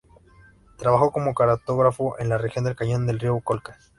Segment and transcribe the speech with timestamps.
[0.79, 3.77] Trabajó como cartógrafo en la región del cañón del río Colca.